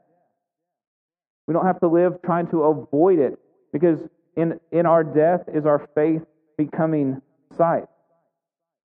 [1.49, 3.37] We don't have to live trying to avoid it
[3.73, 3.99] because
[4.37, 6.23] in, in our death is our faith
[6.57, 7.21] becoming
[7.59, 7.87] sight.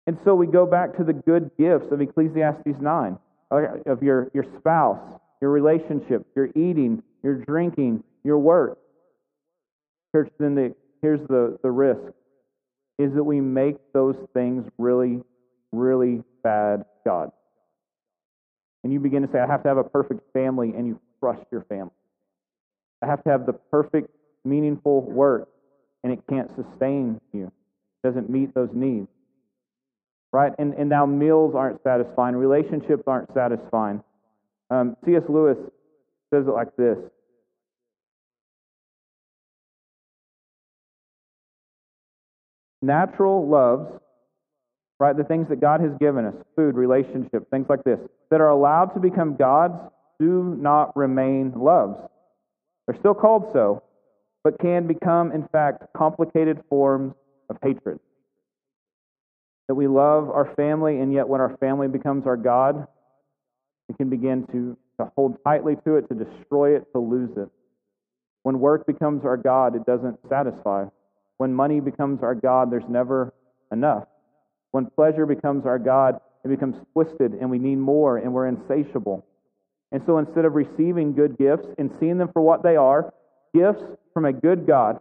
[0.07, 3.17] And so we go back to the good gifts of Ecclesiastes 9
[3.51, 8.79] of your, your spouse, your relationship, your eating, your drinking, your work.
[10.11, 12.13] Church, then the, here's the, the risk
[12.97, 15.21] is that we make those things really,
[15.77, 17.31] really bad God.
[18.83, 21.39] And you begin to say, I have to have a perfect family, and you crush
[21.51, 21.91] your family.
[23.01, 24.09] I have to have the perfect,
[24.43, 25.49] meaningful work,
[26.03, 27.51] and it can't sustain you.
[28.03, 29.07] It doesn't meet those needs.
[30.31, 30.53] Right?
[30.59, 34.03] And, and now meals aren't satisfying, relationships aren't satisfying.
[34.69, 35.23] Um, C.S.
[35.29, 35.57] Lewis
[36.31, 36.97] says it like this
[42.81, 43.99] Natural loves,
[44.99, 47.99] right, the things that God has given us, food, relationships, things like this,
[48.31, 49.77] that are allowed to become God's,
[50.19, 51.97] do not remain loves.
[52.87, 53.83] They're still called so,
[54.43, 57.13] but can become, in fact, complicated forms
[57.49, 57.99] of hatred.
[59.67, 62.87] That we love our family, and yet when our family becomes our God,
[63.89, 67.49] we can begin to, to hold tightly to it, to destroy it, to lose it.
[68.43, 70.85] When work becomes our God, it doesn't satisfy.
[71.37, 73.33] When money becomes our God, there's never
[73.71, 74.05] enough.
[74.75, 79.25] When pleasure becomes our God, it becomes twisted and we need more and we're insatiable.
[79.93, 83.13] And so instead of receiving good gifts and seeing them for what they are,
[83.53, 83.83] gifts
[84.13, 84.99] from a good God,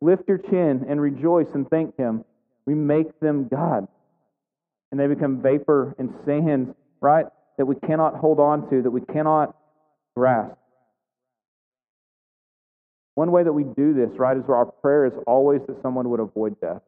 [0.00, 2.24] lift your chin and rejoice and thank Him.
[2.66, 3.86] We make them God.
[4.90, 7.26] And they become vapor and sand, right?
[7.58, 9.54] That we cannot hold on to, that we cannot
[10.16, 10.56] grasp.
[13.14, 16.10] One way that we do this, right, is where our prayer is always that someone
[16.10, 16.82] would avoid death.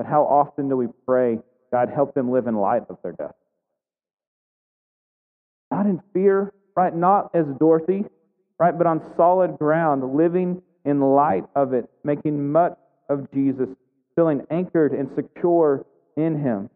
[0.00, 3.34] But how often do we pray, God, help them live in light of their death?
[5.70, 6.96] Not in fear, right?
[6.96, 8.06] Not as Dorothy,
[8.58, 8.78] right?
[8.78, 12.78] But on solid ground, living in light of it, making much
[13.10, 13.68] of Jesus,
[14.16, 15.84] feeling anchored and secure
[16.16, 16.70] in Him.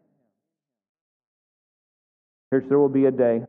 [2.53, 3.41] Church, there will be a day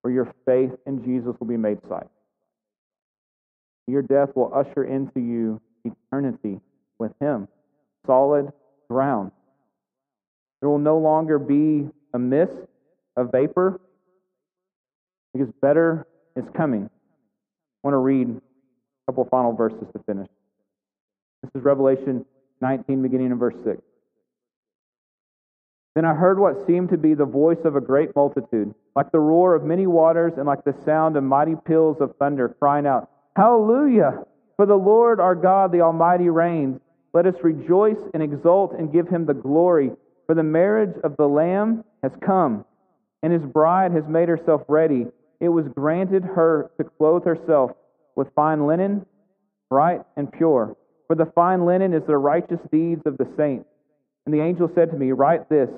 [0.00, 2.08] where your faith in Jesus will be made sight.
[3.86, 6.58] Your death will usher into you eternity
[6.98, 7.46] with Him,
[8.08, 8.52] solid
[8.92, 9.32] ground.
[10.60, 12.52] There will no longer be a mist,
[13.16, 13.80] a vapor,
[15.32, 16.84] because better is coming.
[16.84, 20.28] I want to read a couple final verses to finish.
[21.42, 22.24] This is Revelation
[22.60, 23.82] 19, beginning in verse 6.
[25.94, 29.20] Then I heard what seemed to be the voice of a great multitude, like the
[29.20, 33.10] roar of many waters and like the sound of mighty peals of thunder, crying out,
[33.36, 34.24] Hallelujah!
[34.56, 36.80] For the Lord our God, the Almighty, reigns.
[37.12, 39.90] Let us rejoice and exult and give him the glory.
[40.26, 42.64] For the marriage of the Lamb has come,
[43.22, 45.06] and his bride has made herself ready.
[45.40, 47.72] It was granted her to clothe herself
[48.16, 49.04] with fine linen,
[49.68, 50.76] bright and pure.
[51.06, 53.68] For the fine linen is the righteous deeds of the saints.
[54.24, 55.70] And the angel said to me, Write this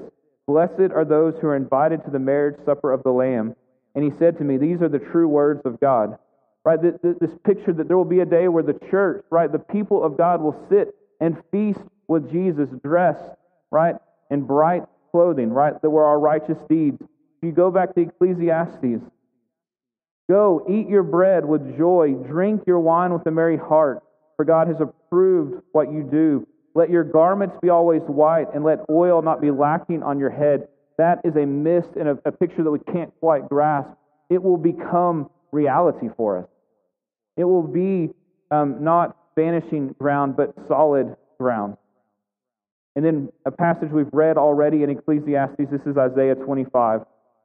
[0.47, 3.57] Blessed are those who are invited to the marriage supper of the Lamb.
[3.95, 6.19] And he said to me, These are the true words of God
[6.65, 6.81] right?
[6.81, 10.17] This picture that there will be a day where the church, right, the people of
[10.17, 13.31] God will sit and feast with Jesus dressed,
[13.71, 13.97] right,
[14.31, 16.99] in bright clothing, right, that were our righteous deeds.
[17.01, 19.03] If you go back to Ecclesiastes,
[20.29, 24.03] go eat your bread with joy, drink your wine with a merry heart,
[24.37, 26.47] for God has approved what you do.
[26.75, 30.69] Let your garments be always white, and let oil not be lacking on your head.
[30.99, 33.89] That is a mist and a, a picture that we can't quite grasp.
[34.29, 36.49] It will become reality for us.
[37.39, 38.11] It will be
[38.51, 41.77] um, not vanishing ground, but solid ground.
[42.97, 47.01] And then a passage we've read already in Ecclesiastes, this is Isaiah 25,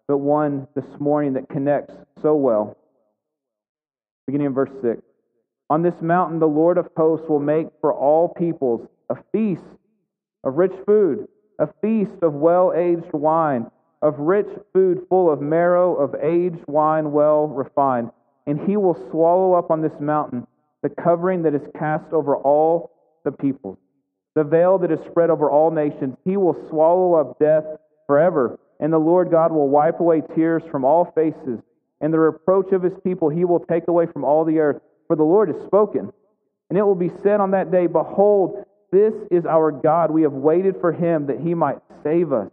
[0.08, 2.78] but one this morning that connects so well.
[4.28, 5.02] Beginning in verse 6.
[5.72, 9.62] On this mountain, the Lord of hosts will make for all peoples a feast
[10.44, 11.28] of rich food,
[11.60, 13.70] a feast of well aged wine,
[14.02, 18.12] of rich food full of marrow, of aged wine well refined
[18.50, 20.48] and he will swallow up on this mountain
[20.82, 22.92] the covering that is cast over all
[23.26, 23.78] the peoples,
[24.36, 26.16] the veil that is spread over all nations.
[26.26, 27.66] He will swallow up death
[28.08, 31.60] forever, and the Lord God will wipe away tears from all faces,
[32.02, 34.82] and the reproach of his people he will take away from all the earth.
[35.08, 36.14] For the Lord has spoken.
[36.70, 40.12] And it will be said on that day, Behold, this is our God.
[40.12, 42.52] We have waited for him that he might save us.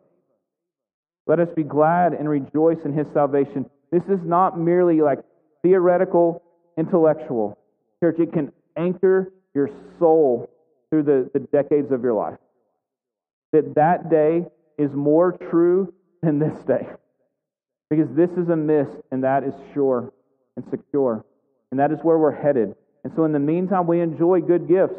[1.27, 3.69] Let us be glad and rejoice in his salvation.
[3.93, 5.19] This is not merely like
[5.63, 6.43] theoretical,
[6.79, 7.59] intellectual.
[8.03, 10.51] Church, it can anchor your soul
[10.91, 12.39] through the, the decades of your life.
[13.53, 14.47] That that day
[14.79, 15.93] is more true
[16.23, 16.87] than this day.
[17.89, 20.13] Because this is a mist, and that is sure
[20.57, 21.25] and secure.
[21.71, 22.75] And that is where we're headed.
[23.05, 24.99] And so, in the meantime, we enjoy good gifts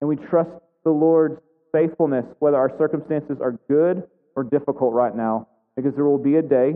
[0.00, 0.50] and we trust
[0.84, 1.40] the Lord's
[1.72, 4.04] faithfulness, whether our circumstances are good
[4.36, 6.74] or difficult right now, because there will be a day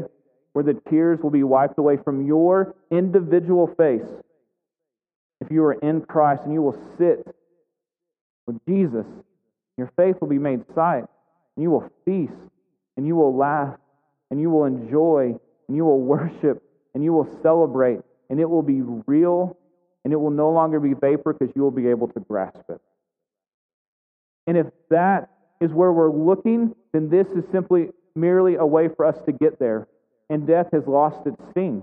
[0.52, 4.06] where the tears will be wiped away from your individual face.
[5.44, 7.26] If you are in Christ and you will sit
[8.46, 9.04] with Jesus,
[9.76, 11.04] your faith will be made sight,
[11.56, 12.32] and you will feast,
[12.96, 13.76] and you will laugh,
[14.30, 15.38] and you will enjoy,
[15.68, 16.62] and you will worship,
[16.94, 19.56] and you will celebrate, and it will be real,
[20.04, 22.80] and it will no longer be vapor because you will be able to grasp it.
[24.46, 25.30] And if that
[25.60, 29.58] is where we're looking, then this is simply merely a way for us to get
[29.58, 29.88] there.
[30.30, 31.82] And death has lost its sting.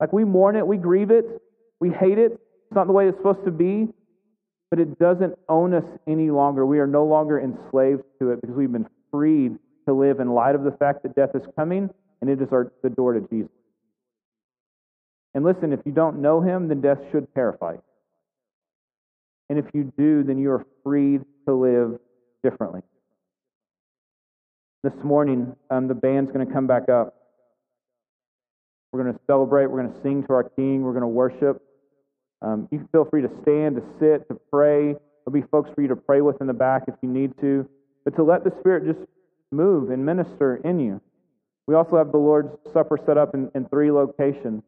[0.00, 1.26] Like we mourn it, we grieve it,
[1.80, 2.40] we hate it.
[2.68, 3.88] It's not the way it's supposed to be,
[4.70, 6.66] but it doesn't own us any longer.
[6.66, 9.56] We are no longer enslaved to it because we've been freed
[9.86, 11.88] to live in light of the fact that death is coming,
[12.20, 13.50] and it is our, the door to Jesus.
[15.34, 17.82] And listen, if you don't know him, then death should terrify you.
[19.48, 21.98] And if you do, then you are freed to live
[22.42, 22.82] differently.
[24.82, 27.14] This morning, um, the band's going to come back up.
[28.92, 29.68] We're going to celebrate.
[29.68, 30.82] We're going to sing to our King.
[30.82, 31.62] We're going to worship.
[32.42, 34.94] Um, you can feel free to stand, to sit, to pray.
[34.94, 37.68] There'll be folks for you to pray with in the back if you need to.
[38.04, 39.06] But to let the Spirit just
[39.50, 41.00] move and minister in you.
[41.66, 44.62] We also have the Lord's Supper set up in, in three locations,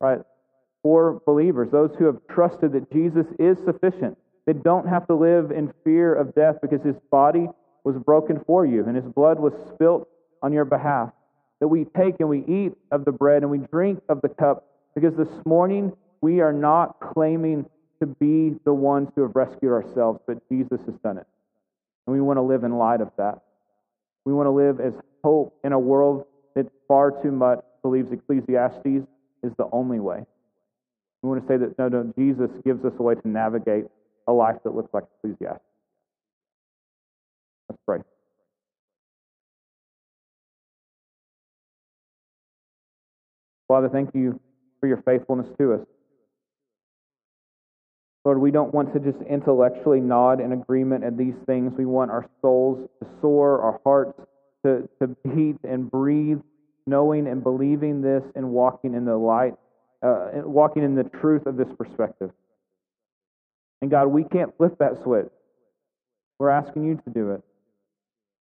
[0.00, 0.20] right?
[0.82, 4.18] For believers, those who have trusted that Jesus is sufficient.
[4.46, 7.48] They don't have to live in fear of death because his body
[7.84, 10.08] was broken for you and his blood was spilt
[10.42, 11.10] on your behalf.
[11.60, 14.66] That we take and we eat of the bread and we drink of the cup
[14.96, 15.92] because this morning
[16.22, 17.66] we are not claiming
[18.00, 21.26] to be the ones who have rescued ourselves, but Jesus has done it.
[22.06, 23.40] And we want to live in light of that.
[24.24, 29.06] We want to live as hope in a world that far too much believes Ecclesiastes
[29.42, 30.24] is the only way.
[31.22, 33.84] We want to say that no, no, Jesus gives us a way to navigate
[34.26, 35.60] a life that looks like Ecclesiastes.
[37.68, 37.98] Let's pray.
[43.68, 44.38] Father, thank you
[44.80, 45.80] for your faithfulness to us.
[48.24, 51.72] Lord, we don't want to just intellectually nod in agreement at these things.
[51.76, 54.18] We want our souls to soar, our hearts
[54.64, 56.40] to, to beat and breathe,
[56.86, 59.54] knowing and believing this and walking in the light,
[60.02, 62.30] uh, walking in the truth of this perspective.
[63.80, 65.30] And God, we can't flip that switch.
[66.38, 67.42] We're asking you to do it.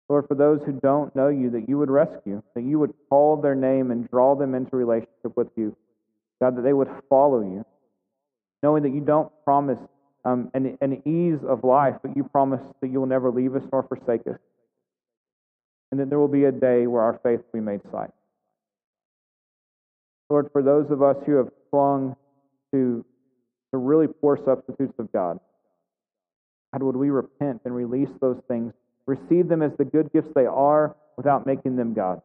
[0.09, 3.37] Lord, for those who don't know you, that you would rescue, that you would call
[3.37, 5.75] their name and draw them into relationship with you.
[6.39, 7.65] God, that they would follow you
[8.63, 9.79] knowing that you don't promise
[10.23, 13.63] um, an, an ease of life, but you promise that you will never leave us
[13.71, 14.39] nor forsake us.
[15.91, 18.11] And that there will be a day where our faith will be made sight.
[20.29, 22.15] Lord, for those of us who have clung
[22.73, 23.03] to
[23.71, 25.39] the really poor substitutes of God,
[26.71, 28.73] God, would we repent and release those things,
[29.05, 32.21] receive them as the good gifts they are without making them God?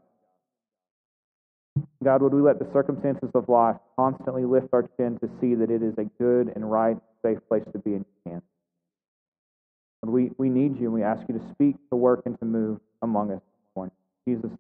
[2.07, 5.73] God, would we let the circumstances of life constantly lift our chin to see that
[5.73, 8.45] it is a good and right, safe place to be in your hands?
[10.03, 12.79] we, we need you and we ask you to speak, to work, and to move
[13.03, 13.93] among us this morning.
[14.25, 14.57] Jesus.